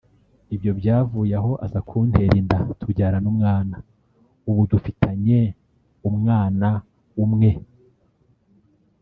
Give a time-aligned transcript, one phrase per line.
[0.55, 3.75] Ibyo byavuye aho aza kuntera inda tubyarana umwana
[4.49, 5.39] ubu dufitanye
[6.09, 6.67] umwana
[7.23, 7.51] umwe